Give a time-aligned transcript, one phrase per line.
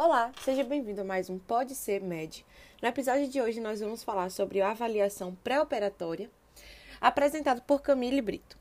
[0.00, 2.46] Olá, seja bem-vindo a mais um Pode Ser Med.
[2.80, 6.30] No episódio de hoje nós vamos falar sobre a avaliação pré-operatória,
[7.00, 8.56] apresentado por Camille Brito.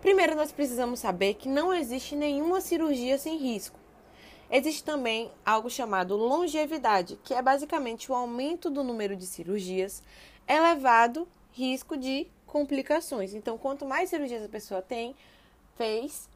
[0.00, 3.78] Primeiro nós precisamos saber que não existe nenhuma cirurgia sem risco.
[4.50, 10.02] Existe também algo chamado longevidade, que é basicamente o aumento do número de cirurgias,
[10.48, 13.34] elevado risco de complicações.
[13.34, 15.14] Então, quanto mais cirurgias a pessoa tem,
[15.76, 16.30] fez,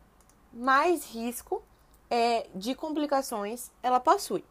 [0.52, 1.64] mais risco
[2.14, 4.44] é, de complicações ela possui.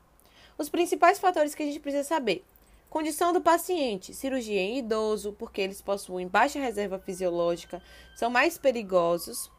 [0.58, 2.44] Os principais fatores que a gente precisa saber:
[2.90, 7.82] condição do paciente, cirurgia em idoso, porque eles possuem baixa reserva fisiológica,
[8.16, 9.50] são mais perigosos.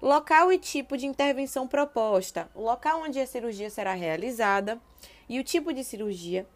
[0.00, 4.80] Local e tipo de intervenção proposta, o local onde a cirurgia será realizada
[5.28, 6.46] e o tipo de cirurgia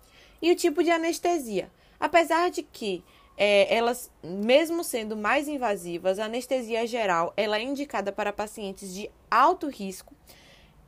[0.41, 1.69] e o tipo de anestesia.
[1.99, 3.03] Apesar de que
[3.37, 9.11] é, elas, mesmo sendo mais invasivas, a anestesia geral ela é indicada para pacientes de
[9.29, 10.15] alto risco,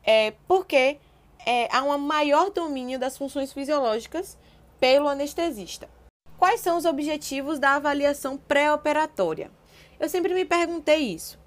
[0.03, 0.97] é, porque
[1.45, 4.37] é, há um maior domínio das funções fisiológicas
[4.79, 5.89] pelo anestesista.
[6.37, 9.51] Quais são os objetivos da avaliação pré-operatória?
[9.99, 11.37] Eu sempre me perguntei isso,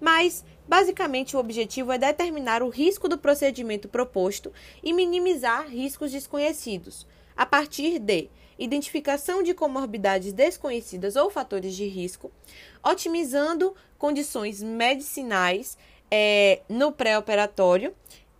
[0.00, 7.06] mas basicamente o objetivo é determinar o risco do procedimento proposto e minimizar riscos desconhecidos,
[7.36, 12.30] a partir de identificação de comorbidades desconhecidas ou fatores de risco,
[12.84, 15.76] otimizando condições medicinais
[16.10, 17.94] é, no pré-operatório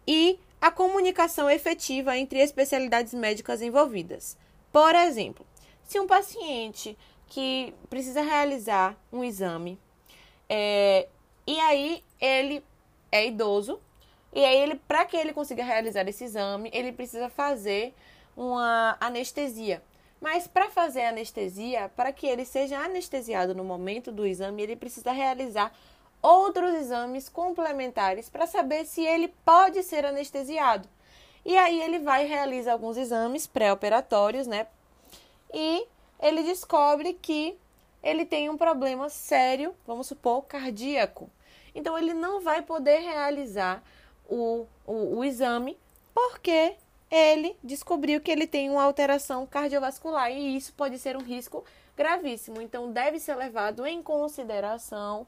[0.06, 4.36] e a comunicação efetiva entre especialidades médicas envolvidas.
[4.72, 5.46] Por exemplo,
[5.82, 6.96] se um paciente
[7.28, 9.78] que precisa realizar um exame
[10.48, 11.08] é,
[11.46, 12.62] e aí ele
[13.10, 13.80] é idoso
[14.32, 17.92] e aí ele para que ele consiga realizar esse exame ele precisa fazer
[18.36, 19.82] uma anestesia
[20.20, 25.12] mas para fazer anestesia, para que ele seja anestesiado no momento do exame, ele precisa
[25.12, 25.72] realizar
[26.26, 30.88] outros exames complementares para saber se ele pode ser anestesiado.
[31.44, 34.66] E aí ele vai e realiza alguns exames pré-operatórios, né?
[35.54, 35.86] E
[36.20, 37.56] ele descobre que
[38.02, 41.30] ele tem um problema sério, vamos supor, cardíaco.
[41.74, 43.82] Então ele não vai poder realizar
[44.28, 45.78] o, o, o exame
[46.12, 46.74] porque
[47.08, 51.64] ele descobriu que ele tem uma alteração cardiovascular e isso pode ser um risco
[51.96, 52.60] gravíssimo.
[52.60, 55.26] Então, deve ser levado em consideração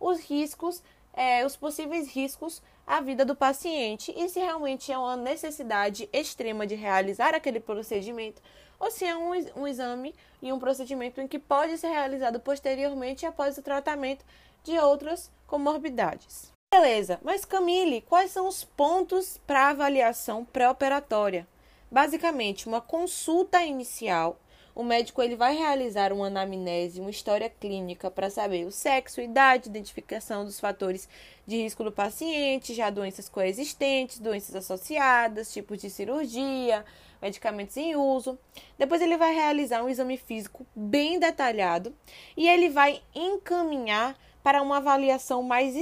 [0.00, 0.82] os riscos,
[1.12, 6.66] é, os possíveis riscos à vida do paciente e se realmente é uma necessidade extrema
[6.66, 8.40] de realizar aquele procedimento
[8.78, 13.26] ou se é um, um exame e um procedimento em que pode ser realizado posteriormente
[13.26, 14.24] após o tratamento
[14.62, 16.52] de outras comorbidades.
[16.72, 21.46] Beleza, mas Camille, quais são os pontos para avaliação pré-operatória?
[21.90, 24.38] Basicamente, uma consulta inicial.
[24.78, 29.68] O médico ele vai realizar uma anamnese, uma história clínica para saber o sexo, idade,
[29.68, 31.08] identificação dos fatores
[31.44, 36.84] de risco do paciente, já doenças coexistentes, doenças associadas, tipos de cirurgia,
[37.20, 38.38] medicamentos em uso.
[38.78, 41.92] Depois ele vai realizar um exame físico bem detalhado
[42.36, 45.74] e ele vai encaminhar para uma avaliação mais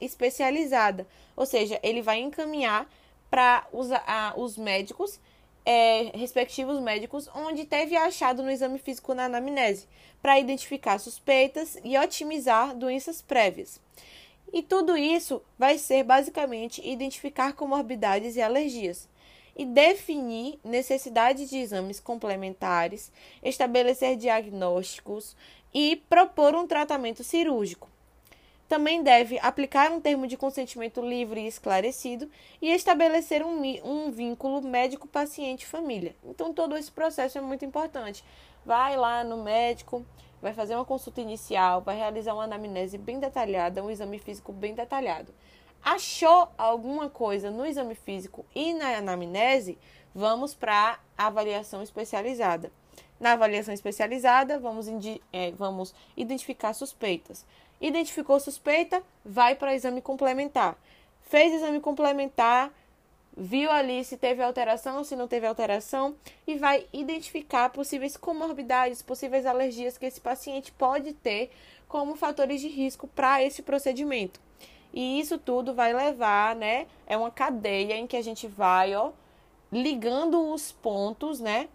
[0.00, 1.06] especializada,
[1.36, 2.90] ou seja, ele vai encaminhar
[3.30, 3.86] para os,
[4.36, 5.20] os médicos,
[5.66, 9.88] é, respectivos médicos, onde teve achado no exame físico na anamnese,
[10.22, 13.80] para identificar suspeitas e otimizar doenças prévias.
[14.52, 19.08] E tudo isso vai ser basicamente identificar comorbidades e alergias
[19.56, 23.10] e definir necessidade de exames complementares,
[23.42, 25.34] estabelecer diagnósticos
[25.74, 27.88] e propor um tratamento cirúrgico.
[28.68, 32.28] Também deve aplicar um termo de consentimento livre e esclarecido
[32.60, 36.16] e estabelecer um, um vínculo médico-paciente-família.
[36.24, 38.24] Então, todo esse processo é muito importante.
[38.64, 40.04] Vai lá no médico,
[40.42, 44.74] vai fazer uma consulta inicial, vai realizar uma anamnese bem detalhada, um exame físico bem
[44.74, 45.32] detalhado
[45.86, 49.78] achou alguma coisa no exame físico e na anamnese,
[50.12, 52.72] vamos para a avaliação especializada.
[53.20, 54.88] Na avaliação especializada, vamos,
[55.32, 57.46] é, vamos identificar suspeitas.
[57.80, 60.76] Identificou suspeita, vai para exame complementar.
[61.22, 62.72] Fez exame complementar,
[63.36, 69.44] viu ali se teve alteração, se não teve alteração e vai identificar possíveis comorbidades, possíveis
[69.44, 71.50] alergias que esse paciente pode ter
[71.86, 74.40] como fatores de risco para esse procedimento.
[74.92, 76.86] E isso tudo vai levar, né?
[77.06, 79.12] É uma cadeia em que a gente vai, ó,
[79.70, 81.68] ligando os pontos, né?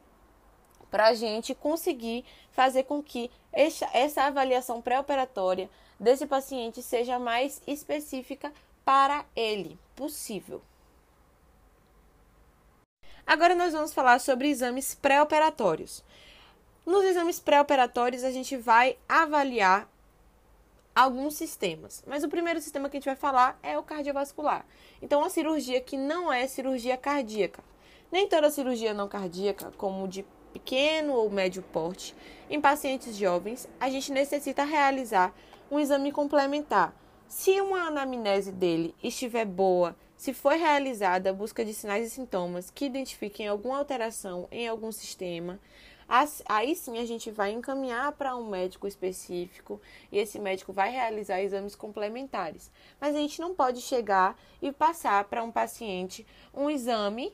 [0.89, 5.69] Para a gente conseguir fazer com que essa, essa avaliação pré-operatória
[6.01, 8.51] desse paciente seja mais específica
[8.83, 10.59] para ele possível.
[13.25, 16.03] Agora nós vamos falar sobre exames pré-operatórios.
[16.83, 19.88] Nos exames pré-operatórios, a gente vai avaliar
[20.95, 22.04] alguns sistemas.
[22.07, 24.65] Mas o primeiro sistema que a gente vai falar é o cardiovascular.
[25.04, 27.63] Então, a cirurgia que não é cirurgia cardíaca.
[28.12, 32.15] Nem toda cirurgia não cardíaca, como de pequeno ou médio porte,
[32.50, 35.33] em pacientes jovens, a gente necessita realizar
[35.71, 36.94] um exame complementar.
[37.29, 42.69] Se uma anamnese dele estiver boa, se foi realizada a busca de sinais e sintomas
[42.69, 45.57] que identifiquem alguma alteração em algum sistema,
[46.45, 49.81] aí sim a gente vai encaminhar para um médico específico
[50.12, 52.69] e esse médico vai realizar exames complementares.
[53.00, 57.33] Mas a gente não pode chegar e passar para um paciente um exame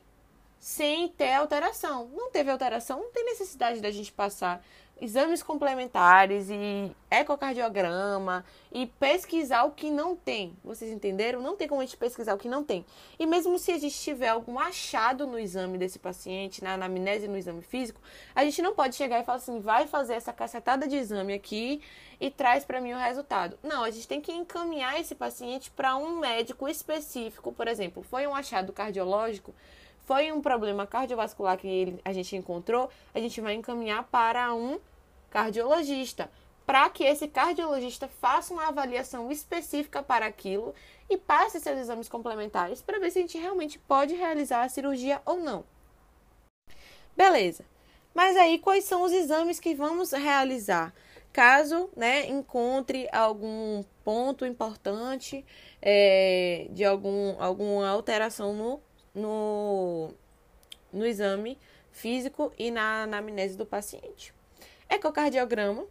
[0.60, 2.08] sem ter alteração.
[2.14, 4.64] Não teve alteração, não tem necessidade da gente passar
[5.00, 10.56] exames complementares e ecocardiograma e pesquisar o que não tem.
[10.62, 11.40] Vocês entenderam?
[11.40, 12.84] Não tem como a gente pesquisar o que não tem.
[13.18, 17.36] E mesmo se a gente tiver algum achado no exame desse paciente, na anamnese no
[17.36, 18.00] exame físico,
[18.34, 21.80] a gente não pode chegar e falar assim, vai fazer essa cacetada de exame aqui
[22.20, 23.58] e traz para mim o resultado.
[23.62, 28.26] Não, a gente tem que encaminhar esse paciente para um médico específico, por exemplo, foi
[28.26, 29.54] um achado cardiológico,
[30.08, 34.80] foi um problema cardiovascular que ele, a gente encontrou, a gente vai encaminhar para um
[35.28, 36.30] cardiologista,
[36.64, 40.74] para que esse cardiologista faça uma avaliação específica para aquilo
[41.10, 45.20] e passe seus exames complementares para ver se a gente realmente pode realizar a cirurgia
[45.26, 45.62] ou não.
[47.14, 47.66] Beleza.
[48.14, 50.94] Mas aí quais são os exames que vamos realizar?
[51.34, 55.44] Caso né, encontre algum ponto importante
[55.82, 58.87] é, de algum, alguma alteração no
[59.18, 60.10] no,
[60.92, 61.58] no exame
[61.90, 64.32] físico e na anamnese do paciente.
[64.88, 65.84] Ecocardiograma,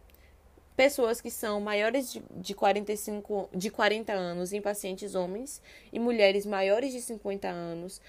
[0.76, 6.46] pessoas que são maiores de, de, 45, de 40 anos em pacientes homens e mulheres
[6.46, 8.00] maiores de 50 anos,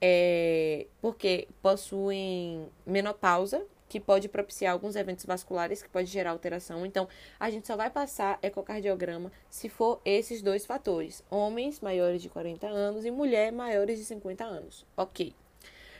[0.00, 6.84] é, porque possuem menopausa, que pode propiciar alguns eventos vasculares que pode gerar alteração.
[6.84, 7.08] Então,
[7.40, 12.66] a gente só vai passar ecocardiograma se for esses dois fatores: homens maiores de 40
[12.66, 14.86] anos e mulher maiores de 50 anos.
[14.96, 15.34] OK.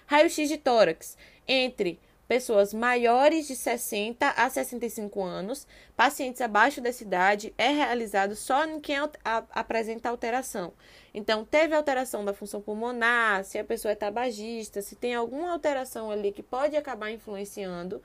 [0.06, 1.98] Raio-x de tórax entre
[2.28, 5.66] pessoas maiores de 60 a 65 anos,
[5.96, 10.74] pacientes abaixo dessa idade, é realizado só em quem apresenta alteração.
[11.14, 16.10] Então, teve alteração da função pulmonar, se a pessoa é tabagista, se tem alguma alteração
[16.10, 18.02] ali que pode acabar influenciando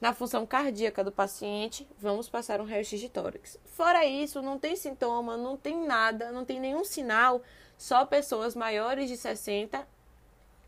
[0.00, 3.58] na função cardíaca do paciente, vamos passar um raio-x de tórax.
[3.66, 7.42] Fora isso, não tem sintoma, não tem nada, não tem nenhum sinal,
[7.76, 9.86] só pessoas maiores de 60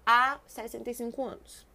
[0.07, 1.74] a 65 anos.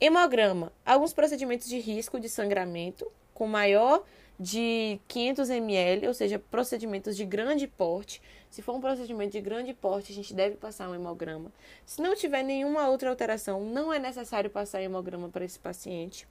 [0.00, 0.72] Hemograma.
[0.84, 4.04] Alguns procedimentos de risco de sangramento com maior
[4.38, 8.20] de 500 ml, ou seja, procedimentos de grande porte.
[8.50, 11.52] Se for um procedimento de grande porte, a gente deve passar um hemograma.
[11.86, 16.26] Se não tiver nenhuma outra alteração, não é necessário passar hemograma para esse paciente.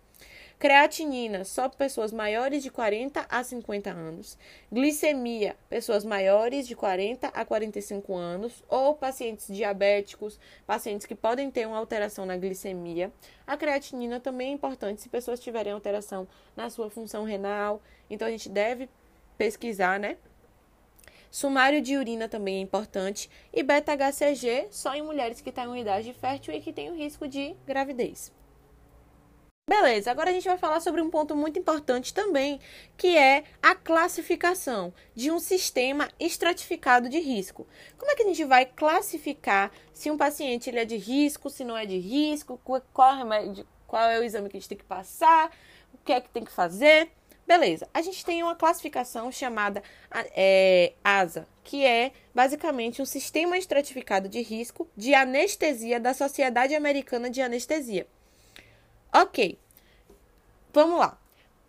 [0.63, 4.38] Creatinina, só pessoas maiores de 40 a 50 anos.
[4.71, 11.68] Glicemia, pessoas maiores de 40 a 45 anos ou pacientes diabéticos, pacientes que podem ter
[11.68, 13.12] uma alteração na glicemia.
[13.45, 16.25] A creatinina também é importante se pessoas tiverem alteração
[16.56, 17.81] na sua função renal.
[18.10, 18.88] Então a gente deve
[19.38, 20.15] pesquisar, né?
[21.30, 26.13] Sumário de urina também é importante e beta-HCG só em mulheres que estão em idade
[26.13, 28.31] fértil e que têm o risco de gravidez.
[29.65, 32.60] Beleza, agora a gente vai falar sobre um ponto muito importante também,
[32.98, 37.65] que é a classificação de um sistema estratificado de risco.
[37.98, 41.63] Como é que a gente vai classificar se um paciente ele é de risco, se
[41.63, 42.60] não é de risco,
[42.93, 45.50] qual, remédio, qual é o exame que a gente tem que passar,
[45.93, 47.10] o que é que tem que fazer?
[47.48, 49.82] Beleza, a gente tem uma classificação chamada
[50.36, 57.29] é, ASA, que é basicamente um sistema estratificado de risco de anestesia da Sociedade Americana
[57.29, 58.05] de Anestesia.
[59.15, 59.60] Ok,
[60.74, 61.20] vamos lá.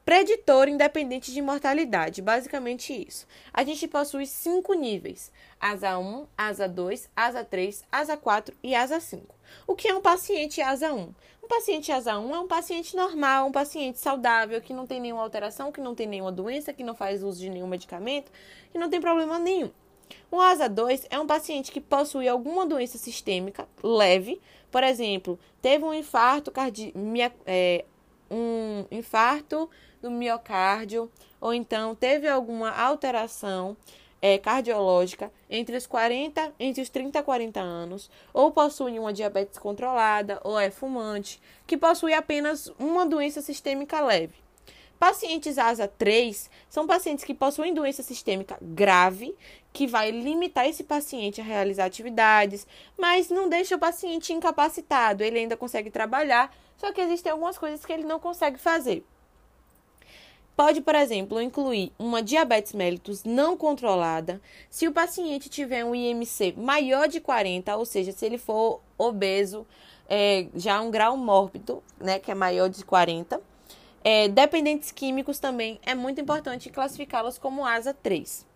[0.03, 3.27] Preditor independente de mortalidade, basicamente isso.
[3.53, 8.99] A gente possui cinco níveis: asa 1, asa 2, asa 3, asa 4 e asa
[8.99, 9.35] 5.
[9.67, 11.15] O que é um paciente asa 1?
[11.43, 15.23] Um paciente asa 1 é um paciente normal, um paciente saudável, que não tem nenhuma
[15.23, 18.33] alteração, que não tem nenhuma doença, que não faz uso de nenhum medicamento,
[18.73, 19.71] que não tem problema nenhum.
[20.31, 24.41] O asa 2 é um paciente que possui alguma doença sistêmica leve,
[24.75, 27.85] por exemplo, teve um infarto cardíaco, é,
[28.29, 29.71] um infarto
[30.03, 31.09] do miocárdio,
[31.41, 33.77] ou então teve alguma alteração
[34.21, 39.61] é, cardiológica entre os 40, entre os 30 e 40 anos, ou possui uma diabetes
[39.61, 44.35] controlada, ou é fumante, que possui apenas uma doença sistêmica leve.
[44.99, 49.37] Pacientes ASA 3 são pacientes que possuem doença sistêmica grave,
[49.75, 52.65] que vai limitar esse paciente a realizar atividades,
[52.97, 55.25] mas não deixa o paciente incapacitado.
[55.25, 59.05] Ele ainda consegue trabalhar, só que existem algumas coisas que ele não consegue fazer.
[60.57, 64.41] Pode, por exemplo, incluir uma diabetes mellitus não controlada,
[64.71, 69.67] se o paciente tiver um IMC maior de 40, ou seja, se ele for obeso,
[70.09, 73.43] é, já um grau mórbido, né, que é maior de 40.
[74.05, 78.47] É, dependentes químicos também é muito importante classificá-los como ASA 3.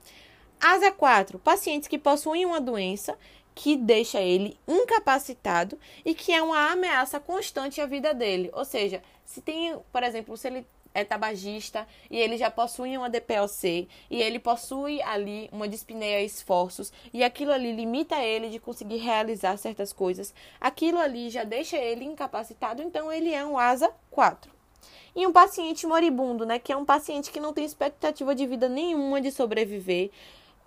[0.60, 3.16] ASA 4, pacientes que possuem uma doença
[3.54, 8.50] que deixa ele incapacitado e que é uma ameaça constante à vida dele.
[8.52, 13.10] Ou seja, se tem, por exemplo, se ele é tabagista e ele já possui uma
[13.10, 18.96] DPOC e ele possui ali uma dispneia esforços e aquilo ali limita ele de conseguir
[18.96, 24.50] realizar certas coisas, aquilo ali já deixa ele incapacitado, então ele é um asa 4.
[25.14, 28.68] E um paciente moribundo, né, que é um paciente que não tem expectativa de vida
[28.68, 30.10] nenhuma de sobreviver,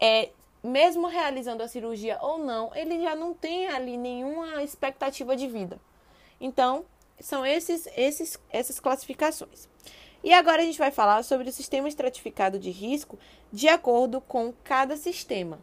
[0.02, 0.32] é
[0.64, 5.80] mesmo realizando a cirurgia ou não, ele já não tem ali nenhuma expectativa de vida.
[6.40, 6.86] Então,
[7.20, 9.70] são esses, esses, essas classificações.
[10.24, 13.18] E agora a gente vai falar sobre o sistema estratificado de risco
[13.52, 15.60] de acordo com cada sistema.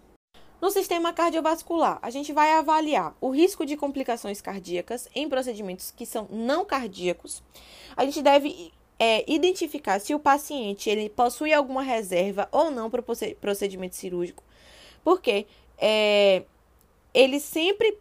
[0.61, 6.05] No sistema cardiovascular, a gente vai avaliar o risco de complicações cardíacas em procedimentos que
[6.05, 7.45] são não cardíacos.
[7.97, 13.01] A gente deve é, identificar se o paciente ele possui alguma reserva ou não para
[13.01, 14.43] o procedimento cirúrgico,
[15.05, 15.47] porque
[15.79, 16.43] é,
[17.15, 17.97] ele sempre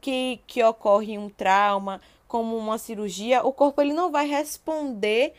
[0.00, 5.34] que, que ocorre um trauma, como uma cirurgia, o corpo ele não vai responder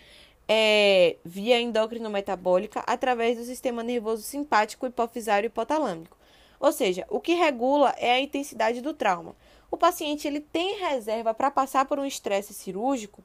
[0.47, 6.15] é, via endócrino-metabólica através do sistema nervoso simpático, hipofisário e hipotalâmico.
[6.59, 9.35] Ou seja, o que regula é a intensidade do trauma.
[9.71, 13.23] O paciente ele tem reserva para passar por um estresse cirúrgico.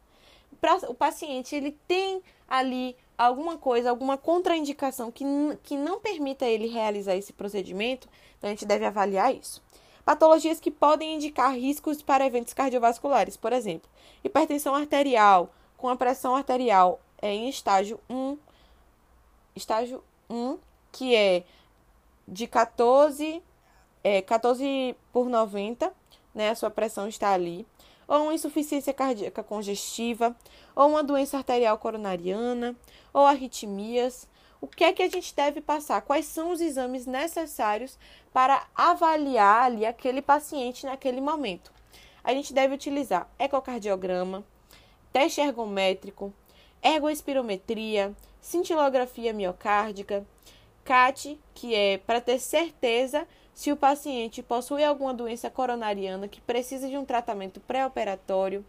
[0.88, 5.24] O paciente ele tem ali alguma coisa, alguma contraindicação que,
[5.62, 9.62] que não permita ele realizar esse procedimento, então a gente deve avaliar isso.
[10.04, 13.90] Patologias que podem indicar riscos para eventos cardiovasculares, por exemplo,
[14.24, 18.36] hipertensão arterial com a pressão arterial é em estágio 1,
[19.54, 20.58] estágio 1,
[20.92, 21.44] que é
[22.26, 23.42] de 14,
[24.02, 25.92] é, 14 por 90,
[26.34, 26.50] né?
[26.50, 27.66] A sua pressão está ali.
[28.08, 30.34] Ou uma insuficiência cardíaca congestiva,
[30.74, 32.74] ou uma doença arterial coronariana,
[33.12, 34.26] ou arritmias,
[34.60, 36.00] o que é que a gente deve passar?
[36.02, 37.96] Quais são os exames necessários
[38.32, 41.72] para avaliar ali aquele paciente naquele momento?
[42.24, 44.44] A gente deve utilizar ecocardiograma,
[45.12, 46.32] teste ergométrico,
[46.82, 50.26] ergoespirometria, cintilografia miocárdica,
[50.84, 56.88] CAT, que é para ter certeza se o paciente possui alguma doença coronariana que precisa
[56.88, 58.64] de um tratamento pré-operatório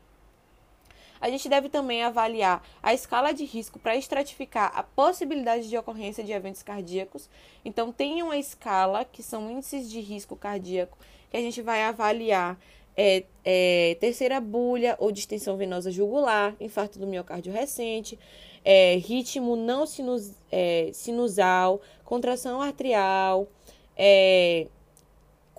[1.22, 6.24] a gente deve também avaliar a escala de risco para estratificar a possibilidade de ocorrência
[6.24, 7.30] de eventos cardíacos.
[7.64, 10.98] Então, tem uma escala que são índices de risco cardíaco
[11.30, 12.58] que a gente vai avaliar
[12.98, 18.18] é, é, terceira bulha ou distensão venosa jugular, infarto do miocárdio recente,
[18.66, 23.48] é, ritmo não sinus, é, sinusal, contração arterial,
[23.96, 24.68] é,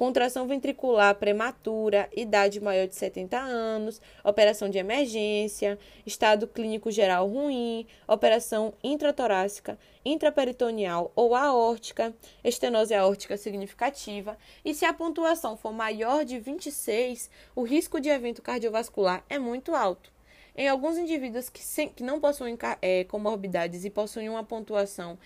[0.01, 7.87] contração ventricular prematura, idade maior de 70 anos, operação de emergência, estado clínico geral ruim,
[8.09, 16.39] operação intratorácica, intraperitoneal ou aórtica, estenose aórtica significativa, e se a pontuação for maior de
[16.39, 20.11] 26, o risco de evento cardiovascular é muito alto.
[20.57, 25.19] Em alguns indivíduos que, sem, que não possuem é, comorbidades e possuem uma pontuação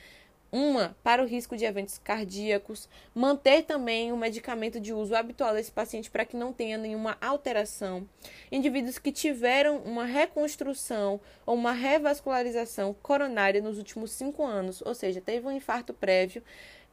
[0.54, 5.72] uma para o risco de eventos cardíacos, manter também o medicamento de uso habitual desse
[5.72, 8.08] paciente para que não tenha nenhuma alteração.
[8.52, 15.20] Indivíduos que tiveram uma reconstrução ou uma revascularização coronária nos últimos cinco anos, ou seja,
[15.20, 16.40] teve um infarto prévio,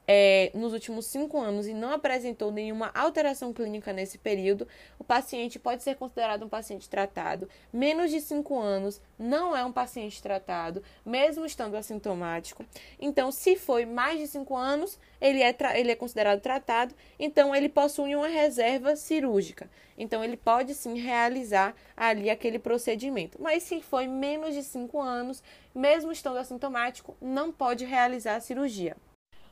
[0.07, 4.67] é, nos últimos cinco anos e não apresentou nenhuma alteração clínica nesse período,
[4.97, 7.47] o paciente pode ser considerado um paciente tratado.
[7.71, 12.65] Menos de cinco anos não é um paciente tratado, mesmo estando assintomático.
[12.99, 17.69] Então, se foi mais de cinco anos, ele é, ele é considerado tratado, então ele
[17.69, 19.69] possui uma reserva cirúrgica.
[19.97, 23.37] Então, ele pode sim realizar ali aquele procedimento.
[23.39, 25.43] Mas se foi menos de cinco anos,
[25.75, 28.97] mesmo estando assintomático, não pode realizar a cirurgia.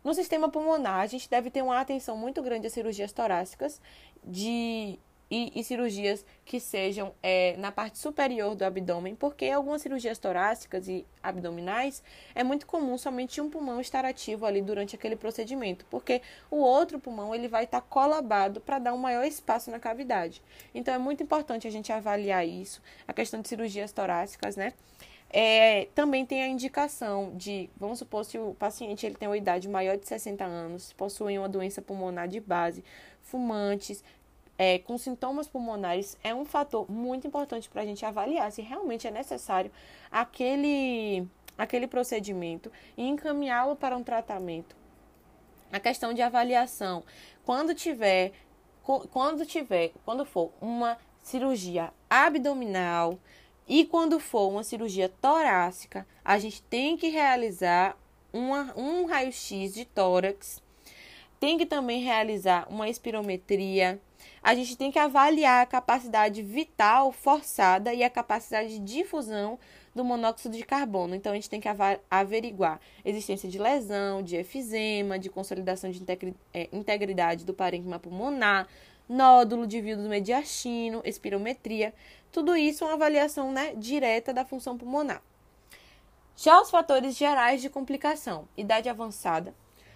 [0.04, 3.82] No sistema pulmonar, a gente deve ter uma atenção muito grande às cirurgias torácicas
[4.24, 4.98] de,
[5.30, 10.88] e, e cirurgias que sejam é, na parte superior do abdômen, porque algumas cirurgias torácicas
[10.88, 12.02] e abdominais
[12.34, 16.98] é muito comum somente um pulmão estar ativo ali durante aquele procedimento, porque o outro
[16.98, 20.42] pulmão ele vai estar colabado para dar um maior espaço na cavidade.
[20.74, 24.74] Então é muito importante a gente avaliar isso, a questão de cirurgias torácicas, né?
[25.32, 29.70] É, também tem a indicação de, vamos supor, se o paciente ele tem uma idade
[29.70, 32.84] maior de 60 anos, possui uma doença pulmonar de base,
[33.22, 34.04] fumantes,
[34.58, 39.08] é, com sintomas pulmonares, é um fator muito importante para a gente avaliar se realmente
[39.08, 39.72] é necessário
[40.12, 41.26] aquele
[41.58, 44.76] aquele procedimento e encaminhá-lo para um tratamento.
[45.72, 47.04] A questão de avaliação,
[47.46, 48.34] quando tiver
[49.12, 53.20] quando tiver, quando for uma cirurgia abdominal
[53.70, 57.96] e quando for uma cirurgia torácica, a gente tem que realizar
[58.34, 60.60] uma, um raio-x de tórax,
[61.40, 64.02] tem que também realizar uma espirometria,
[64.42, 69.60] a gente tem que avaliar a capacidade vital forçada e a capacidade de difusão
[69.94, 71.14] do monóxido de carbono.
[71.14, 71.68] Então, a gente tem que
[72.10, 76.04] averiguar existência de lesão, de efizema, de consolidação de
[76.54, 78.68] é, integridade do parênquima pulmonar,
[79.08, 81.94] nódulo de vidro mediastino, espirometria.
[82.32, 85.22] Tudo isso é uma avaliação né, direta da função pulmonar.
[86.36, 89.54] Já os fatores gerais de complicação, idade avançada,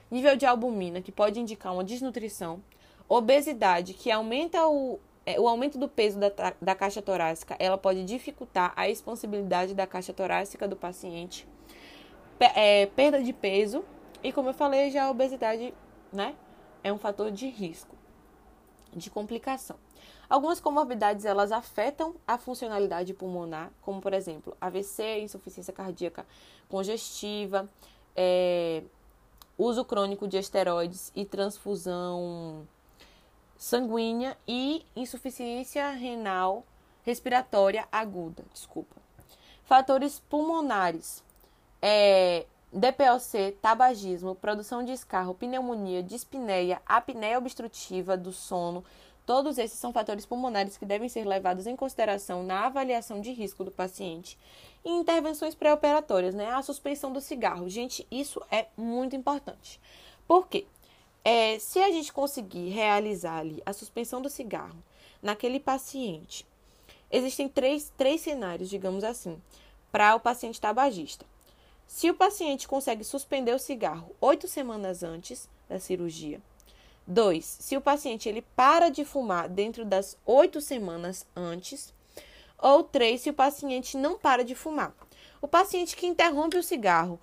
[0.09, 2.61] nível de albumina, que pode indicar uma desnutrição,
[3.07, 8.03] obesidade, que aumenta o, é, o aumento do peso da, da caixa torácica, ela pode
[8.03, 11.47] dificultar a expansibilidade da caixa torácica do paciente,
[12.39, 13.85] é, perda de peso,
[14.23, 15.73] e como eu falei, já a obesidade
[16.11, 16.35] né,
[16.83, 17.95] é um fator de risco,
[18.91, 19.77] de complicação.
[20.33, 26.25] Algumas comorbidades elas afetam a funcionalidade pulmonar, como por exemplo AVC, insuficiência cardíaca
[26.67, 27.69] congestiva,
[28.15, 28.81] é,
[29.55, 32.67] uso crônico de esteroides e transfusão
[33.55, 36.65] sanguínea e insuficiência renal
[37.03, 38.95] respiratória aguda, desculpa.
[39.63, 41.23] Fatores pulmonares,
[41.79, 48.83] é, DPOC, tabagismo, produção de escarro, pneumonia, dispneia, apneia obstrutiva do sono,
[49.25, 53.63] todos esses são fatores pulmonares que devem ser levados em consideração na avaliação de risco
[53.63, 54.37] do paciente.
[54.83, 56.51] E intervenções pré-operatórias, né?
[56.51, 57.69] A suspensão do cigarro.
[57.69, 59.79] Gente, isso é muito importante.
[60.27, 60.65] Por quê?
[61.23, 64.83] É, se a gente conseguir realizar ali a suspensão do cigarro
[65.21, 66.45] naquele paciente,
[67.09, 69.41] existem três, três cenários, digamos assim,
[69.89, 71.25] para o paciente tabagista.
[71.87, 76.41] Se o paciente consegue suspender o cigarro oito semanas antes da cirurgia,
[77.05, 81.93] dois, se o paciente ele para de fumar dentro das oito semanas antes,
[82.57, 84.93] ou três, se o paciente não para de fumar.
[85.41, 87.19] O paciente que interrompe o cigarro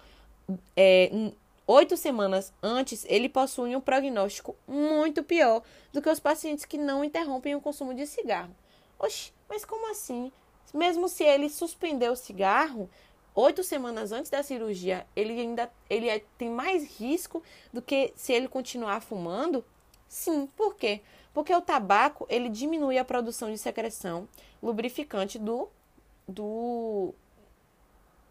[0.77, 1.33] é,
[1.67, 5.63] oito semanas antes, ele possui um prognóstico muito pior
[5.93, 8.55] do que os pacientes que não interrompem o consumo de cigarro.
[8.99, 10.31] Oxe, mas como assim?
[10.75, 12.91] Mesmo se ele suspender o cigarro,
[13.35, 18.33] oito semanas antes da cirurgia, ele ainda ele é, tem mais risco do que se
[18.33, 19.65] ele continuar fumando?
[20.09, 21.01] Sim, por quê?
[21.33, 24.29] Porque o tabaco ele diminui a produção de secreção
[24.63, 25.69] lubrificante do,
[26.27, 27.15] do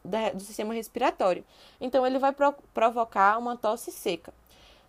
[0.04, 1.44] da, do sistema respiratório.
[1.80, 4.34] Então, ele vai pro, provocar uma tosse seca.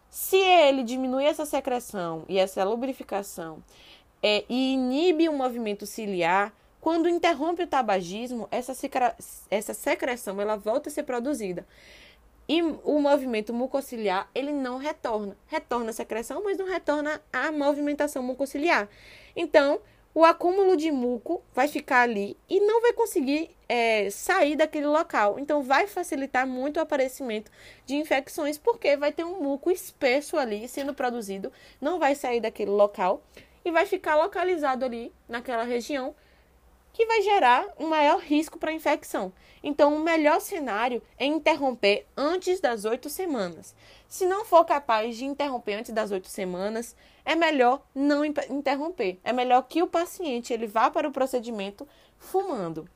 [0.09, 3.63] Se ele diminui essa secreção e essa lubrificação
[4.23, 8.73] é, e inibe o movimento ciliar, quando interrompe o tabagismo, essa,
[9.51, 11.67] essa secreção ela volta a ser produzida.
[12.49, 15.37] E o movimento mucociliar, ele não retorna.
[15.47, 18.89] Retorna a secreção, mas não retorna a movimentação mucociliar.
[19.37, 19.81] Então,
[20.13, 25.39] o acúmulo de muco vai ficar ali e não vai conseguir é, sair daquele local.
[25.39, 27.53] Então, vai facilitar muito o aparecimento
[27.87, 32.73] de infecções, porque vai ter um muco espesso ali sendo produzido, não vai sair daquele
[32.73, 33.23] local
[33.65, 36.17] e vai ficar localizado ali naquela região,
[36.93, 39.33] que vai gerar um maior risco para infecção.
[39.63, 43.75] Então, o melhor cenário é interromper antes das oito semanas.
[44.09, 49.19] Se não for capaz de interromper antes das oito semanas, é melhor não interromper.
[49.23, 51.87] É melhor que o paciente ele vá para o procedimento
[52.19, 52.89] fumando.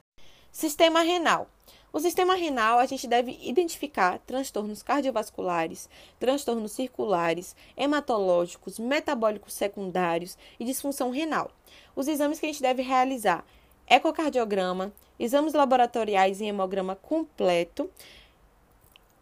[0.51, 1.49] Sistema renal.
[1.93, 10.65] O sistema renal, a gente deve identificar transtornos cardiovasculares, transtornos circulares, hematológicos, metabólicos secundários e
[10.65, 11.53] disfunção renal.
[11.95, 13.45] Os exames que a gente deve realizar:
[13.89, 17.91] ecocardiograma, exames laboratoriais e hemograma completo.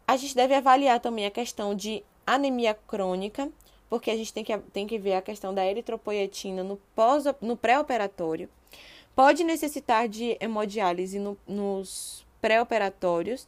[0.07, 3.49] A gente deve avaliar também a questão de anemia crônica,
[3.89, 6.79] porque a gente tem que, tem que ver a questão da eritropoietina no,
[7.41, 8.49] no pré-operatório.
[9.15, 13.47] Pode necessitar de hemodiálise no, nos pré-operatórios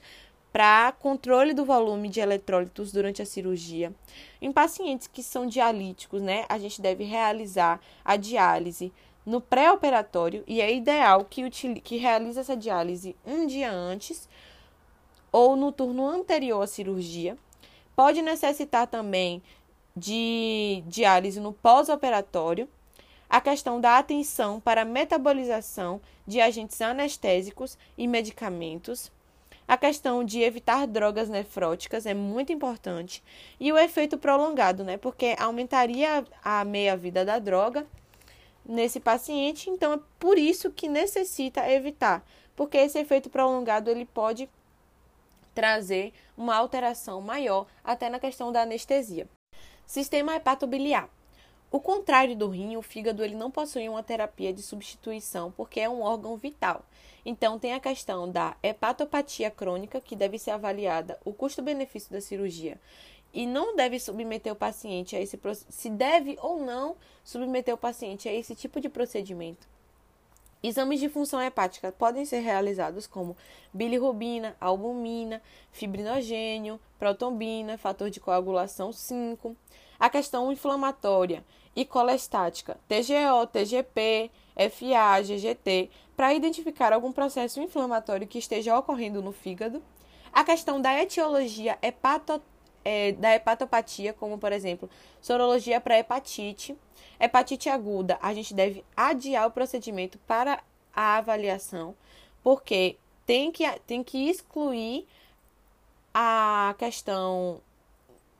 [0.54, 3.94] para controle do volume de eletrólitos durante a cirurgia.
[4.42, 8.94] Em pacientes que são dialíticos, né, a gente deve realizar a diálise
[9.26, 11.50] no pré-operatório e é ideal que,
[11.82, 14.30] que realize essa diálise um dia antes
[15.32, 17.38] ou no turno anterior à cirurgia.
[17.96, 19.42] Pode necessitar também
[19.96, 22.68] de diálise no pós-operatório,
[23.30, 29.12] a questão da atenção para a metabolização de agentes anestésicos e medicamentos,
[29.68, 33.24] a questão de evitar drogas nefróticas é muito importante
[33.60, 34.96] e o efeito prolongado, né?
[34.96, 37.86] Porque aumentaria a meia-vida da droga
[38.66, 42.26] nesse paciente, então é por isso que necessita evitar,
[42.56, 44.50] porque esse efeito prolongado ele pode
[45.54, 49.28] trazer uma alteração maior até na questão da anestesia.
[49.86, 51.10] Sistema hepatobiliar.
[51.72, 55.90] O contrário do rim, o fígado ele não possui uma terapia de substituição porque é
[55.90, 56.84] um órgão vital.
[57.26, 62.80] Então tem a questão da hepatopatia crônica que deve ser avaliada, o custo-benefício da cirurgia
[63.36, 65.38] e não deve submeter o paciente a esse
[65.70, 69.68] se deve ou não submeter o paciente a esse tipo de procedimento.
[70.64, 73.36] Exames de função hepática podem ser realizados como
[73.74, 79.56] bilirrubina, albumina, fibrinogênio, protombina, fator de coagulação 5.
[80.00, 81.44] A questão inflamatória
[81.76, 84.32] e colestática, TGO, TGP,
[84.72, 89.84] FA, GGT, para identificar algum processo inflamatório que esteja ocorrendo no fígado.
[90.32, 92.42] A questão da etiologia hepato,
[92.86, 96.78] é, da hepatopatia, como por exemplo, sorologia para hepatite
[97.20, 100.62] Hepatite aguda, a gente deve adiar o procedimento para
[100.94, 101.96] a avaliação,
[102.44, 105.08] porque tem que, tem que excluir
[106.14, 107.62] a questão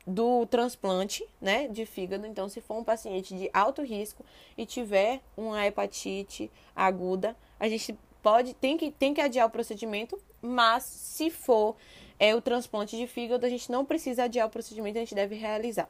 [0.06, 2.26] do transplante, né, de fígado.
[2.26, 4.24] Então, se for um paciente de alto risco
[4.56, 10.18] e tiver uma hepatite aguda, a gente pode tem que tem que adiar o procedimento,
[10.40, 11.76] mas se for
[12.18, 15.34] é o transplante de fígado, a gente não precisa adiar o procedimento, a gente deve
[15.34, 15.88] realizar.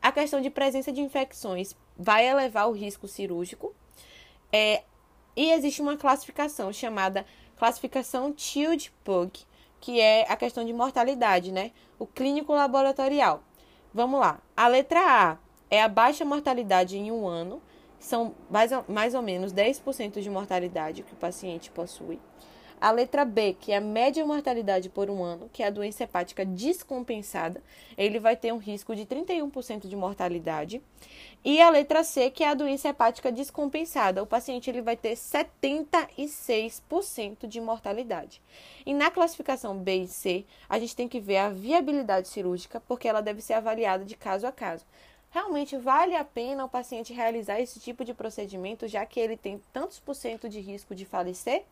[0.00, 3.74] A questão de presença de infecções vai elevar o risco cirúrgico.
[4.52, 4.82] É,
[5.36, 9.46] e existe uma classificação chamada classificação Child-Pugh,
[9.80, 11.72] que é a questão de mortalidade, né?
[11.98, 13.42] O clínico laboratorial.
[13.92, 14.40] Vamos lá.
[14.56, 15.38] A letra A
[15.70, 17.62] é a baixa mortalidade em um ano,
[17.98, 22.18] são mais ou, mais ou menos 10% de mortalidade que o paciente possui.
[22.80, 26.04] A letra B, que é a média mortalidade por um ano, que é a doença
[26.04, 27.62] hepática descompensada,
[27.94, 30.80] ele vai ter um risco de 31% de mortalidade.
[31.44, 35.12] E a letra C, que é a doença hepática descompensada, o paciente ele vai ter
[35.12, 38.40] 76% de mortalidade.
[38.86, 43.06] E na classificação B e C, a gente tem que ver a viabilidade cirúrgica, porque
[43.06, 44.86] ela deve ser avaliada de caso a caso.
[45.28, 49.60] Realmente vale a pena o paciente realizar esse tipo de procedimento, já que ele tem
[49.70, 51.66] tantos por cento de risco de falecer?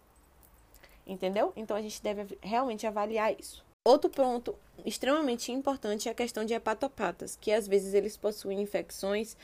[1.08, 1.52] Entendeu?
[1.56, 3.64] Então a gente deve realmente avaliar isso.
[3.84, 9.36] Outro ponto extremamente importante é a questão de hepatopatas, que às vezes eles possuem infecções,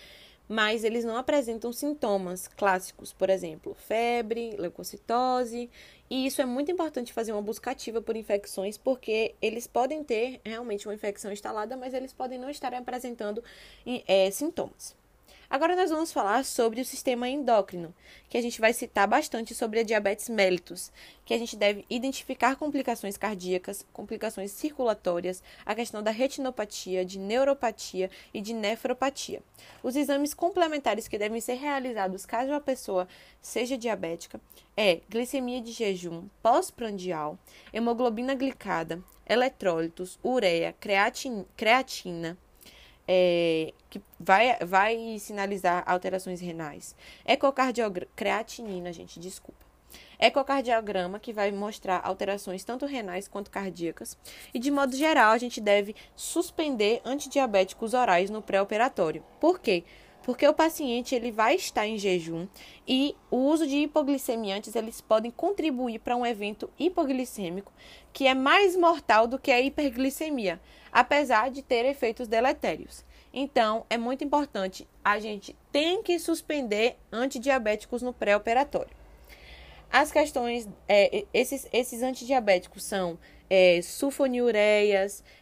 [0.46, 5.70] mas eles não apresentam sintomas clássicos, por exemplo, febre, leucocitose,
[6.11, 10.40] e isso é muito importante fazer uma busca ativa por infecções, porque eles podem ter
[10.44, 13.42] realmente uma infecção instalada, mas eles podem não estar apresentando
[14.07, 14.94] é, sintomas.
[15.49, 17.95] Agora nós vamos falar sobre o sistema endócrino,
[18.29, 20.91] que a gente vai citar bastante sobre a diabetes mellitus,
[21.25, 28.11] que a gente deve identificar complicações cardíacas, complicações circulatórias, a questão da retinopatia, de neuropatia
[28.33, 29.43] e de nefropatia.
[29.83, 33.07] Os exames complementares que devem ser realizados caso a pessoa
[33.41, 34.41] seja diabética
[34.77, 37.39] é glicemia de jejum pós-prandial,
[37.73, 42.37] hemoglobina glicada, eletrólitos, ureia, creatina
[43.07, 46.95] é, que vai, vai sinalizar alterações renais.
[47.25, 49.64] Ecocardiograma, creatinina, gente, desculpa.
[50.19, 54.17] Ecocardiograma, que vai mostrar alterações tanto renais quanto cardíacas.
[54.53, 59.25] E, de modo geral, a gente deve suspender antidiabéticos orais no pré-operatório.
[59.40, 59.83] Por quê?
[59.83, 62.47] Porque o paciente ele vai estar em jejum
[62.89, 67.73] e o uso de hipoglicemiantes eles podem contribuir para um evento hipoglicêmico
[68.13, 70.61] que é mais mortal do que a hiperglicemia,
[70.91, 73.05] apesar de ter efeitos deletérios.
[73.33, 78.97] Então, é muito importante, a gente tem que suspender antidiabéticos no pré-operatório.
[79.91, 83.81] As questões, é, esses, esses antidiabéticos são é,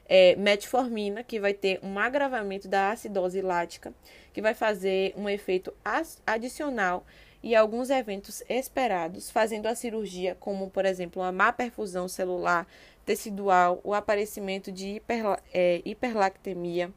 [0.08, 3.94] é, metformina, que vai ter um agravamento da acidose lática,
[4.32, 5.72] que vai fazer um efeito
[6.26, 7.04] adicional
[7.42, 12.66] e alguns eventos esperados, fazendo a cirurgia, como por exemplo a má perfusão celular
[13.04, 15.02] tecidual, o aparecimento de
[15.52, 16.92] é, hiperlactemia.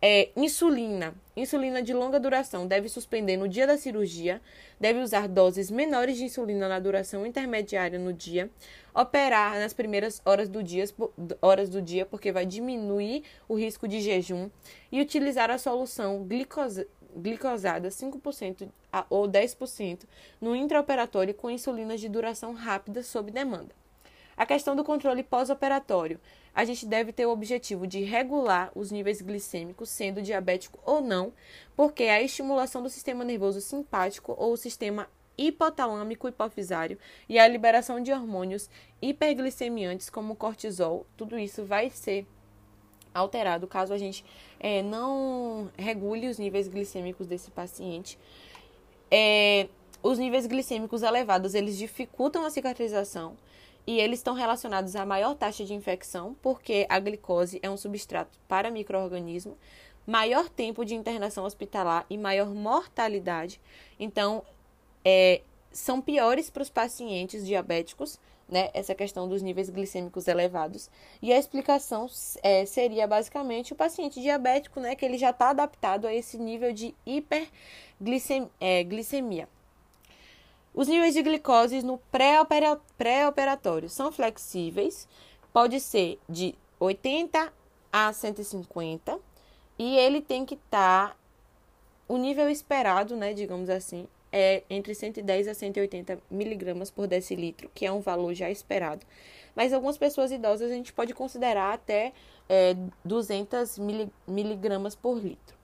[0.00, 4.40] É, insulina, insulina de longa duração, deve suspender no dia da cirurgia,
[4.78, 8.48] deve usar doses menores de insulina na duração intermediária no dia,
[8.94, 10.84] operar nas primeiras horas do dia,
[11.42, 14.48] horas do dia porque vai diminuir o risco de jejum,
[14.92, 18.68] e utilizar a solução glicosa, glicosada 5%
[19.10, 20.04] ou 10%
[20.40, 23.74] no intraoperatório com insulinas de duração rápida sob demanda.
[24.36, 26.20] A questão do controle pós-operatório.
[26.54, 31.32] A gente deve ter o objetivo de regular os níveis glicêmicos, sendo diabético ou não,
[31.76, 35.08] porque a estimulação do sistema nervoso simpático ou o sistema
[35.38, 38.68] hipotalâmico hipofisário e a liberação de hormônios
[39.00, 42.26] hiperglicemiantes como cortisol, tudo isso vai ser
[43.14, 44.24] alterado caso a gente
[44.58, 48.18] é, não regule os níveis glicêmicos desse paciente.
[49.10, 49.68] É,
[50.02, 53.36] os níveis glicêmicos elevados eles dificultam a cicatrização
[53.88, 58.38] e eles estão relacionados à maior taxa de infecção, porque a glicose é um substrato
[58.46, 59.56] para microorganismo,
[60.06, 63.58] maior tempo de internação hospitalar e maior mortalidade.
[63.98, 64.42] Então,
[65.02, 65.40] é,
[65.72, 68.68] são piores para os pacientes diabéticos, né?
[68.74, 70.90] Essa questão dos níveis glicêmicos elevados.
[71.22, 72.08] E a explicação
[72.42, 74.94] é, seria basicamente o paciente diabético, né?
[74.94, 78.50] Que ele já está adaptado a esse nível de hiperglicemia.
[78.60, 79.57] É,
[80.78, 81.98] os níveis de glicose no
[82.96, 85.08] pré-operatório são flexíveis,
[85.52, 87.52] pode ser de 80
[87.92, 89.18] a 150,
[89.76, 91.16] e ele tem que estar, tá,
[92.06, 97.84] o nível esperado, né, digamos assim, é entre 110 a 180 miligramas por decilitro, que
[97.84, 99.04] é um valor já esperado.
[99.56, 102.12] Mas algumas pessoas idosas a gente pode considerar até
[102.48, 103.80] é, 200
[104.28, 105.58] miligramas por litro.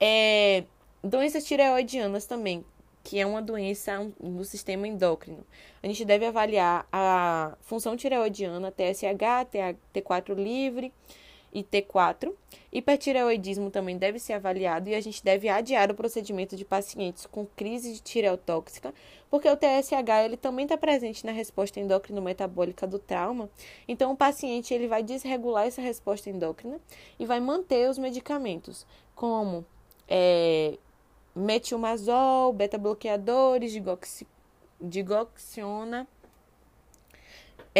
[0.00, 0.64] É,
[1.04, 2.64] doenças tireoidianas também,
[3.08, 5.42] que é uma doença no sistema endócrino.
[5.82, 9.48] A gente deve avaliar a função tireoidiana, TSH,
[9.94, 10.92] T4 livre,
[11.50, 12.30] e T4.
[12.70, 17.46] Hipertireoidismo também deve ser avaliado e a gente deve adiar o procedimento de pacientes com
[17.46, 18.92] crise de tireotóxica,
[19.30, 23.48] porque o TSH ele também está presente na resposta endócrino-metabólica do trauma.
[23.88, 26.78] Então, o paciente ele vai desregular essa resposta endócrina
[27.18, 29.64] e vai manter os medicamentos, como
[30.06, 30.76] é,
[31.38, 33.72] metilmazol, beta-bloqueadores,
[34.80, 36.06] digoxiona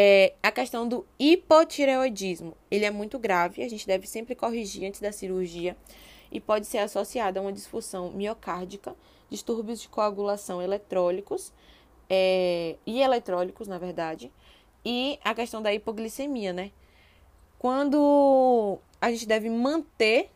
[0.00, 5.00] é, a questão do hipotireoidismo, ele é muito grave, a gente deve sempre corrigir antes
[5.00, 5.76] da cirurgia
[6.30, 8.94] e pode ser associado a uma disfunção miocárdica,
[9.28, 11.52] distúrbios de coagulação eletrólicos
[12.08, 14.30] é, e eletrólicos, na verdade,
[14.84, 16.70] e a questão da hipoglicemia, né?
[17.58, 20.30] Quando a gente deve manter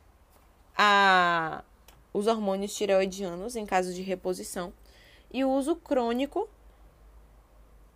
[0.77, 1.63] a,
[2.13, 4.73] os hormônios tireoidianos em caso de reposição
[5.33, 6.49] e o uso crônico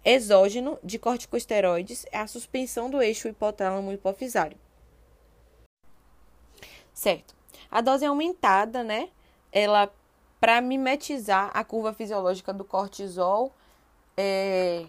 [0.05, 4.57] exógeno de corticosteroides é a suspensão do eixo hipotálamo hipofisário.
[6.95, 7.35] Certo.
[7.71, 9.11] A dose é aumentada, né?
[9.53, 9.93] Ela
[10.41, 13.53] para mimetizar a curva fisiológica do cortisol,
[14.17, 14.87] é,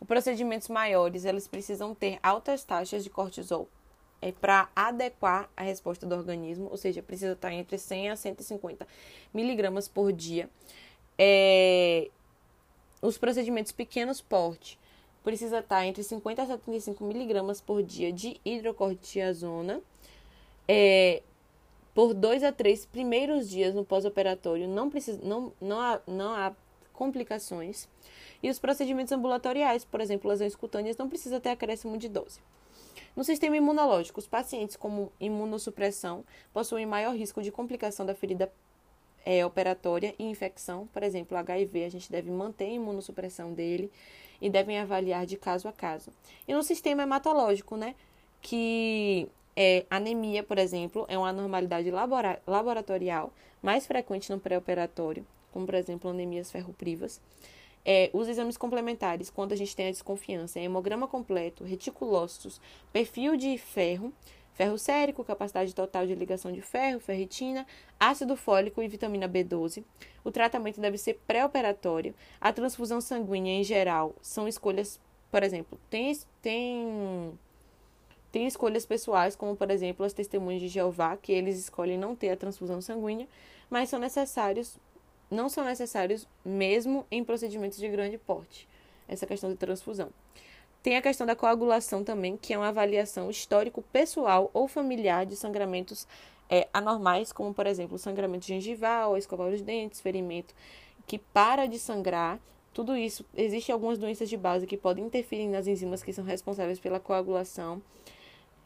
[0.00, 3.68] os procedimentos maiores eles precisam ter altas taxas de cortisol
[4.20, 8.86] é para adequar a resposta do organismo, ou seja, precisa estar entre 100 a 150
[9.32, 10.48] miligramas por dia.
[11.18, 12.10] É,
[13.00, 14.78] os procedimentos pequenos porte
[15.22, 19.80] precisa estar entre 50 a 75 miligramas por dia de hidrocortisona.
[20.68, 21.22] É,
[21.94, 26.54] por dois a três primeiros dias no pós-operatório não, precisa, não, não, há, não há
[26.92, 27.88] complicações.
[28.42, 32.40] E os procedimentos ambulatoriais, por exemplo, lesões cutâneas, não precisa ter acréscimo de dose.
[33.14, 38.50] No sistema imunológico, os pacientes com imunossupressão possuem maior risco de complicação da ferida
[39.24, 43.90] é, operatória e infecção, por exemplo, HIV, a gente deve manter a imunossupressão dele
[44.40, 46.10] e devem avaliar de caso a caso.
[46.46, 47.96] E no sistema hematológico, né,
[48.40, 55.66] que é, anemia, por exemplo, é uma anormalidade labora laboratorial mais frequente no pré-operatório, como
[55.66, 57.20] por exemplo anemias ferroprivas.
[57.88, 62.60] É, os exames complementares, quando a gente tem a desconfiança, é hemograma completo, reticulócitos,
[62.92, 64.12] perfil de ferro,
[64.54, 67.64] ferro sérico, capacidade total de ligação de ferro, ferritina,
[68.00, 69.84] ácido fólico e vitamina B12.
[70.24, 72.12] O tratamento deve ser pré-operatório.
[72.40, 74.98] A transfusão sanguínea, em geral, são escolhas,
[75.30, 77.38] por exemplo, tem, tem,
[78.32, 82.30] tem escolhas pessoais, como, por exemplo, as testemunhas de Jeová, que eles escolhem não ter
[82.30, 83.28] a transfusão sanguínea,
[83.70, 84.76] mas são necessários,
[85.30, 88.68] não são necessários mesmo em procedimentos de grande porte,
[89.08, 90.10] essa questão de transfusão.
[90.82, 95.34] Tem a questão da coagulação também, que é uma avaliação histórico pessoal ou familiar de
[95.34, 96.06] sangramentos
[96.48, 100.54] é, anormais, como por exemplo sangramento gengival, escovar os dentes, ferimento
[101.06, 102.38] que para de sangrar.
[102.72, 106.78] Tudo isso, existem algumas doenças de base que podem interferir nas enzimas que são responsáveis
[106.78, 107.82] pela coagulação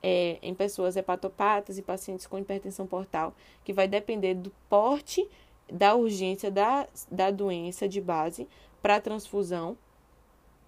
[0.02, 5.28] é, em pessoas hepatopatas e pacientes com hipertensão portal, que vai depender do porte,
[5.72, 8.48] da urgência da, da doença de base
[8.82, 9.76] para a transfusão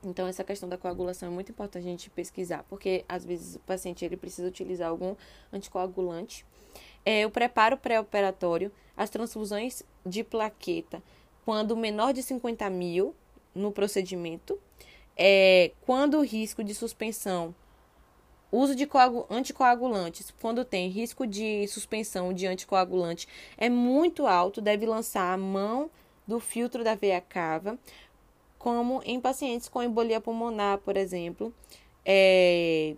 [0.04, 3.60] então, essa questão da coagulação é muito importante a gente pesquisar, porque às vezes o
[3.60, 5.14] paciente ele precisa utilizar algum
[5.52, 6.44] anticoagulante.
[7.04, 11.02] É, o preparo pré-operatório, as transfusões de plaqueta,
[11.44, 13.14] quando menor de 50 mil
[13.54, 14.58] no procedimento,
[15.16, 17.54] é, quando o risco de suspensão,
[18.52, 18.86] uso de
[19.30, 25.90] anticoagulantes, quando tem risco de suspensão de anticoagulante é muito alto, deve lançar a mão
[26.26, 27.78] do filtro da veia cava
[28.58, 31.52] como em pacientes com embolia pulmonar, por exemplo,
[32.04, 32.94] é,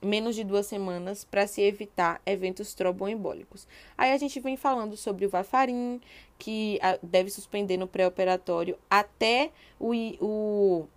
[0.00, 3.68] menos de duas semanas para se evitar eventos tromboembólicos.
[3.98, 6.00] Aí a gente vem falando sobre o Vafarin,
[6.38, 9.92] que deve suspender no pré-operatório até o,
[10.24, 10.88] o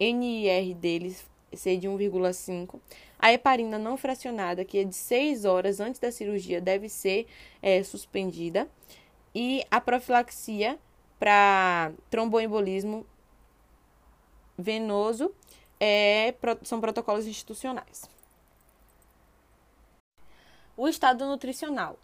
[0.00, 2.80] NIR deles ser de 1,5.
[3.22, 7.26] A heparina não fracionada, que é de 6 horas antes da cirurgia, deve ser
[7.60, 8.66] é, suspendida.
[9.34, 10.78] E a profilaxia
[11.18, 13.06] para tromboembolismo
[14.56, 15.34] venoso
[15.78, 18.08] é, são protocolos institucionais.
[20.74, 21.98] O estado nutricional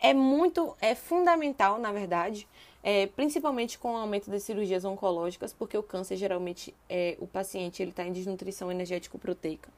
[0.00, 2.48] é muito, é fundamental, na verdade,
[2.82, 7.82] é, principalmente com o aumento das cirurgias oncológicas, porque o câncer geralmente é, o paciente
[7.82, 9.70] ele está em desnutrição energético-proteica.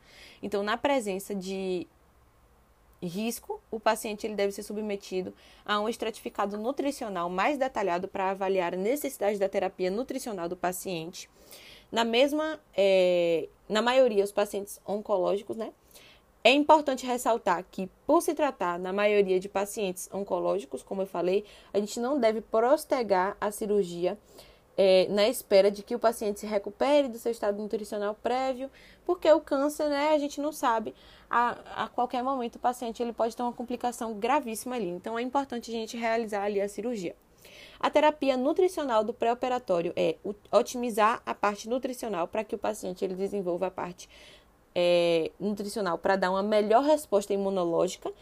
[0.42, 1.86] Então, na presença de
[3.02, 8.72] risco, o paciente ele deve ser submetido a um estratificado nutricional mais detalhado para avaliar
[8.72, 11.28] a necessidade da terapia nutricional do paciente.
[11.92, 15.72] Na mesma, é, na maioria, os pacientes oncológicos, né?
[16.46, 21.42] É importante ressaltar que, por se tratar, na maioria de pacientes oncológicos, como eu falei,
[21.72, 24.18] a gente não deve postergar a cirurgia
[24.76, 28.70] é, na espera de que o paciente se recupere do seu estado nutricional prévio,
[29.07, 30.94] porque o câncer, né, a gente não sabe,
[31.30, 34.90] a, a qualquer momento o paciente ele pode ter uma complicação gravíssima ali.
[34.90, 37.16] Então, é importante a gente realizar ali a cirurgia.
[37.80, 40.16] A terapia nutricional do pré-operatório é
[40.52, 44.09] otimizar a parte nutricional para que o paciente ele desenvolva a parte
[44.74, 48.12] é, nutricional para dar uma melhor resposta imunológica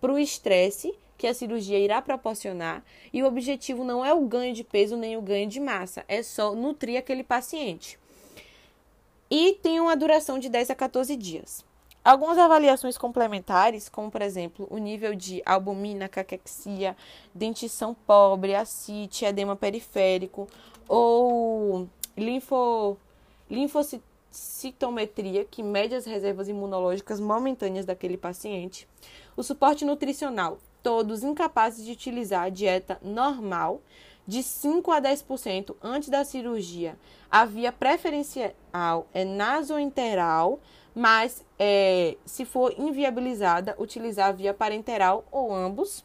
[0.00, 2.82] para o estresse que a cirurgia irá proporcionar.
[3.12, 6.22] E o objetivo não é o ganho de peso nem o ganho de massa, é
[6.22, 7.98] só nutrir aquele paciente.
[9.30, 11.64] E tem uma duração de 10 a 14 dias.
[12.02, 16.96] Algumas avaliações complementares, como por exemplo o nível de albumina, caquexia,
[17.34, 20.48] dentição pobre, ascite, edema periférico
[20.88, 22.96] ou linfo,
[23.50, 28.88] linfocit citometria, que mede as reservas imunológicas momentâneas daquele paciente.
[29.36, 33.82] O suporte nutricional, todos incapazes de utilizar a dieta normal,
[34.26, 36.96] de 5 a 10% antes da cirurgia.
[37.30, 38.54] A via preferencial
[39.12, 40.60] é nasoenteral,
[40.94, 46.04] mas é, se for inviabilizada, utilizar a via parenteral ou ambos.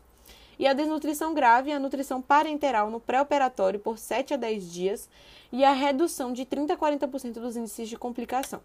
[0.58, 5.10] E a desnutrição grave é a nutrição parenteral no pré-operatório por 7 a 10 dias
[5.52, 8.62] e a redução de 30 a 40% dos índices de complicação.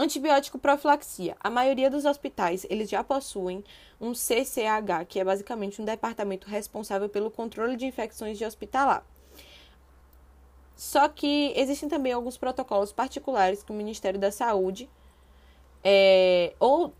[0.00, 1.36] Antibiótico profilaxia.
[1.40, 3.64] A maioria dos hospitais, eles já possuem
[4.00, 9.04] um CCH, que é basicamente um departamento responsável pelo controle de infecções de hospitalar.
[10.76, 14.88] Só que existem também alguns protocolos particulares que o Ministério da Saúde
[15.82, 16.94] é, ou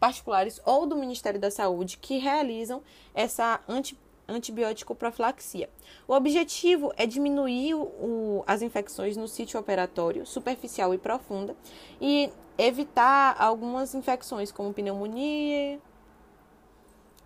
[0.00, 2.82] particulares ou do Ministério da Saúde que realizam
[3.14, 5.68] essa anti, antibiótico profilaxia.
[6.08, 11.54] O objetivo é diminuir o, as infecções no sítio operatório, superficial e profunda,
[12.00, 15.78] e evitar algumas infecções como pneumonia,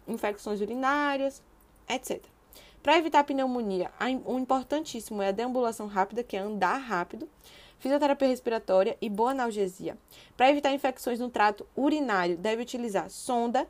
[0.07, 1.43] infecções urinárias,
[1.89, 2.23] etc.
[2.83, 3.91] Para evitar a pneumonia,
[4.27, 7.29] o importantíssimo é a deambulação rápida, que é andar rápido,
[7.85, 9.99] fisioterapia respiratória e boa analgesia.
[10.39, 13.69] Para evitar infecções no trato urinário, deve utilizar sonda.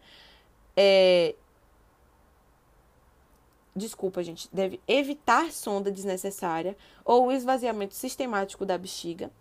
[0.77, 1.35] É...
[3.75, 4.49] Desculpa, gente.
[4.53, 9.33] Deve evitar sonda desnecessária ou esvaziamento sistemático da bexiga.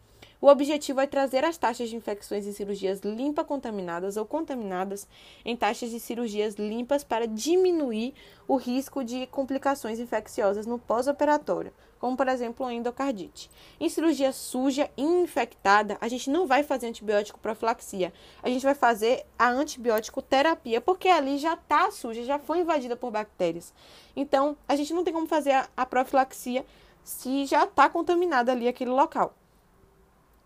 [0.44, 5.08] O objetivo é trazer as taxas de infecções em cirurgias limpa contaminadas ou contaminadas
[5.46, 8.14] em taxas de cirurgias limpas para diminuir
[8.46, 13.50] o risco de complicações infecciosas no pós-operatório, como por exemplo a endocardite.
[13.80, 18.76] Em cirurgia suja e infectada, a gente não vai fazer antibiótico profilaxia, a gente vai
[18.76, 23.74] fazer a antibiótico terapia, porque ali já está suja, já foi invadida por bactérias.
[24.14, 26.66] Então, a gente não tem como fazer a, profilaxia
[27.02, 29.34] se já está contaminado ali aquele local.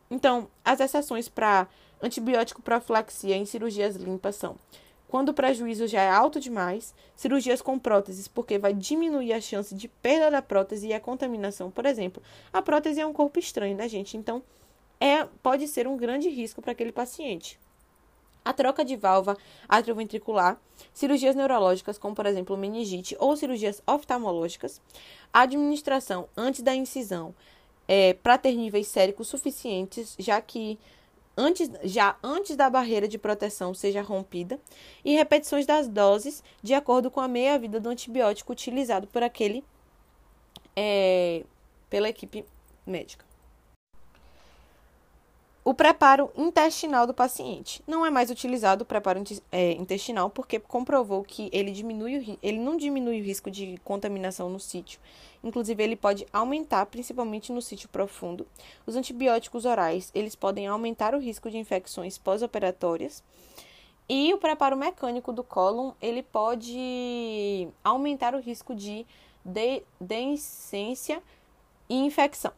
[0.09, 1.67] Então, as exceções para
[2.01, 4.55] antibiótico profilaxia em cirurgias limpas são
[5.07, 9.73] quando o prejuízo já é alto demais, cirurgias com próteses, porque vai diminuir a chance
[9.73, 11.71] de perda da prótese e a contaminação.
[11.71, 14.17] Por exemplo, a prótese é um corpo estranho, né, gente?
[14.17, 14.43] Então,
[14.99, 17.57] é, pode ser um grande risco para aquele paciente.
[18.43, 20.59] A troca de válvula atrioventricular,
[20.93, 24.81] cirurgias neurológicas, como por exemplo meningite ou cirurgias oftalmológicas,
[25.33, 27.35] a administração antes da incisão
[27.87, 30.77] é, para ter níveis séricos suficientes, já que
[31.35, 34.59] antes, já antes da barreira de proteção seja rompida,
[35.05, 39.63] e repetições das doses de acordo com a meia-vida do antibiótico utilizado por aquele
[40.75, 41.43] é,
[41.89, 42.43] pela equipe
[42.85, 43.26] médica.
[45.67, 47.83] O preparo intestinal do paciente.
[47.85, 52.57] Não é mais utilizado o preparo é, intestinal porque comprovou que ele, diminui o, ele
[52.57, 54.97] não diminui o risco de contaminação no sítio.
[55.43, 58.47] Inclusive, ele pode aumentar, principalmente no sítio profundo.
[58.85, 63.21] Os antibióticos orais, eles podem aumentar o risco de infecções pós-operatórias.
[64.07, 69.05] E o preparo mecânico do cólon, ele pode aumentar o risco de
[69.99, 71.21] deiscência
[71.89, 72.53] e infecção.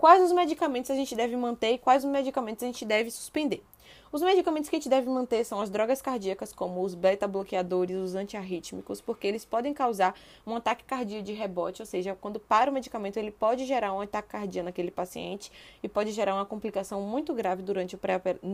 [0.00, 3.62] Quais os medicamentos a gente deve manter e quais os medicamentos a gente deve suspender.
[4.10, 8.14] Os medicamentos que a gente deve manter são as drogas cardíacas, como os beta-bloqueadores, os
[8.14, 10.14] antiarrítmicos, porque eles podem causar
[10.46, 14.00] um ataque cardíaco de rebote, ou seja, quando para o medicamento, ele pode gerar um
[14.00, 18.00] ataque cardíaco naquele paciente e pode gerar uma complicação muito grave durante, o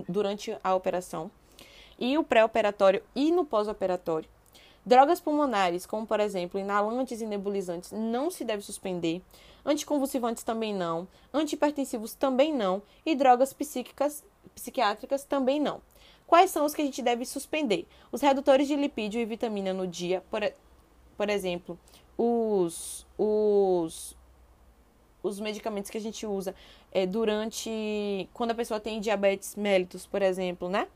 [0.09, 1.30] durante a operação.
[1.97, 4.28] E o pré-operatório e no pós-operatório.
[4.84, 9.22] Drogas pulmonares, como por exemplo inalantes e nebulizantes, não se deve suspender.
[9.66, 11.08] Anticonvulsivantes também não.
[11.34, 12.80] Antihipertensivos também não.
[13.04, 15.82] E drogas psíquicas psiquiátricas também não.
[16.26, 17.86] Quais são os que a gente deve suspender?
[18.10, 20.40] Os redutores de lipídio e vitamina no dia, por,
[21.16, 21.78] por exemplo,
[22.16, 24.16] os, os,
[25.22, 26.54] os medicamentos que a gente usa
[26.90, 28.28] é, durante.
[28.32, 30.88] quando a pessoa tem diabetes mellitus, por exemplo, né?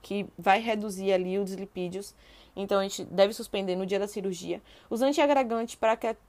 [0.00, 2.14] Que vai reduzir ali os lipídios
[2.60, 4.60] então a gente deve suspender no dia da cirurgia.
[4.90, 5.78] Os antiagregantes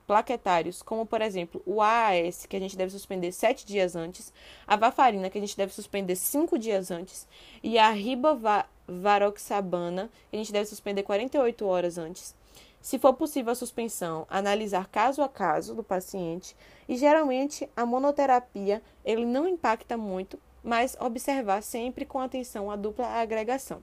[0.06, 4.32] plaquetários, como por exemplo o AAS, que a gente deve suspender sete dias antes,
[4.68, 7.28] a varfarina, que a gente deve suspender cinco dias antes,
[7.64, 12.36] e a ribovaroxabana, que a gente deve suspender 48 horas antes.
[12.80, 16.56] Se for possível a suspensão, analisar caso a caso do paciente
[16.88, 23.08] e geralmente a monoterapia ele não impacta muito, mas observar sempre com atenção a dupla
[23.08, 23.82] agregação.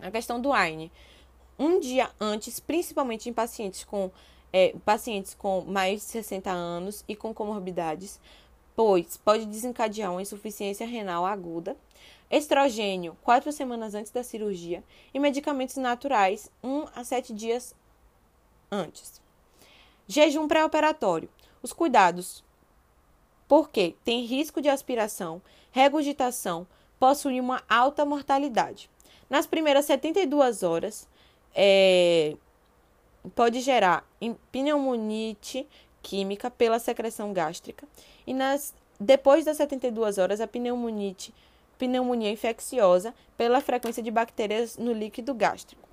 [0.00, 0.90] A questão do AINE
[1.58, 4.10] um dia antes, principalmente em pacientes com,
[4.52, 8.20] é, pacientes com mais de 60 anos e com comorbidades,
[8.74, 11.76] pois pode desencadear uma insuficiência renal aguda,
[12.30, 17.74] estrogênio quatro semanas antes da cirurgia e medicamentos naturais um a sete dias
[18.70, 19.20] antes.
[20.08, 21.28] Jejum pré-operatório.
[21.62, 22.42] Os cuidados,
[23.46, 25.40] porque tem risco de aspiração,
[25.72, 26.66] regurgitação,
[27.00, 28.88] possui uma alta mortalidade.
[29.28, 31.08] Nas primeiras 72 horas,
[31.54, 32.36] é,
[33.34, 34.06] pode gerar
[34.50, 35.66] pneumonite
[36.02, 37.86] química pela secreção gástrica
[38.26, 41.34] e nas depois das 72 horas a pneumonite
[41.78, 45.88] pneumonia infecciosa pela frequência de bactérias no líquido gástrico.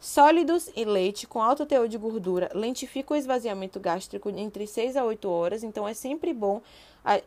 [0.00, 5.04] Sólidos e leite com alto teor de gordura lentificam o esvaziamento gástrico entre 6 a
[5.04, 6.60] 8 horas, então é sempre bom,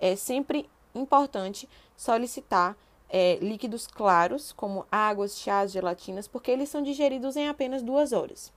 [0.02, 0.70] é sempre
[1.00, 2.76] importante solicitar
[3.10, 8.52] é, líquidos claros, como águas, chás, gelatinas, porque eles são digeridos em apenas duas horas.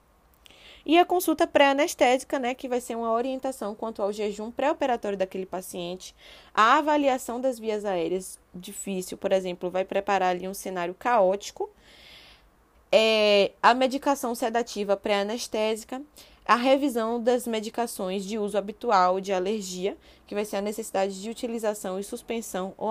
[0.85, 5.45] E a consulta pré-anestésica, né, que vai ser uma orientação quanto ao jejum pré-operatório daquele
[5.45, 6.15] paciente,
[6.53, 11.69] a avaliação das vias aéreas difícil, por exemplo, vai preparar ali um cenário caótico,
[12.91, 16.01] é, a medicação sedativa pré-anestésica,
[16.45, 21.29] a revisão das medicações de uso habitual de alergia, que vai ser a necessidade de
[21.29, 22.89] utilização e suspensão ou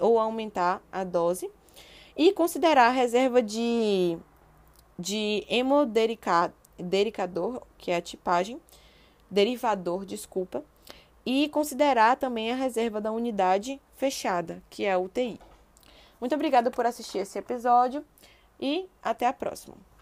[0.00, 1.48] ou aumentar a dose
[2.16, 4.18] e considerar a reserva de,
[4.98, 8.60] de hemodericador, que é a tipagem,
[9.30, 10.64] derivador, desculpa,
[11.24, 15.38] e considerar também a reserva da unidade fechada, que é a UTI.
[16.20, 18.04] Muito obrigada por assistir esse episódio
[18.60, 19.89] e até a próxima.